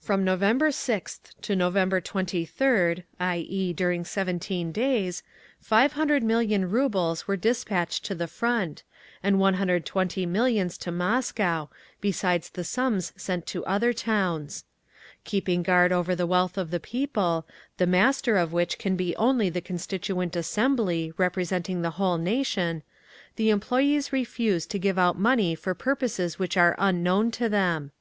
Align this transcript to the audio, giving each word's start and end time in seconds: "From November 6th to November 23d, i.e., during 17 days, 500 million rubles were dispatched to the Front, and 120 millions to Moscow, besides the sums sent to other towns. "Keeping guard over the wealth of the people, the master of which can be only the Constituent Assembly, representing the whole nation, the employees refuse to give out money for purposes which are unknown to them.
"From 0.00 0.24
November 0.24 0.70
6th 0.70 1.40
to 1.42 1.54
November 1.54 2.00
23d, 2.00 3.04
i.e., 3.20 3.72
during 3.72 4.04
17 4.04 4.72
days, 4.72 5.22
500 5.60 6.24
million 6.24 6.68
rubles 6.68 7.28
were 7.28 7.36
dispatched 7.36 8.04
to 8.06 8.16
the 8.16 8.26
Front, 8.26 8.82
and 9.22 9.38
120 9.38 10.26
millions 10.26 10.76
to 10.78 10.90
Moscow, 10.90 11.68
besides 12.00 12.50
the 12.50 12.64
sums 12.64 13.12
sent 13.14 13.46
to 13.46 13.64
other 13.64 13.92
towns. 13.92 14.64
"Keeping 15.22 15.62
guard 15.62 15.92
over 15.92 16.16
the 16.16 16.26
wealth 16.26 16.58
of 16.58 16.72
the 16.72 16.80
people, 16.80 17.46
the 17.76 17.86
master 17.86 18.36
of 18.36 18.52
which 18.52 18.78
can 18.78 18.96
be 18.96 19.14
only 19.14 19.48
the 19.48 19.60
Constituent 19.60 20.34
Assembly, 20.34 21.12
representing 21.16 21.82
the 21.82 21.90
whole 21.90 22.18
nation, 22.18 22.82
the 23.36 23.50
employees 23.50 24.12
refuse 24.12 24.66
to 24.66 24.80
give 24.80 24.98
out 24.98 25.20
money 25.20 25.54
for 25.54 25.72
purposes 25.72 26.36
which 26.36 26.56
are 26.56 26.74
unknown 26.80 27.30
to 27.30 27.48
them. 27.48 27.92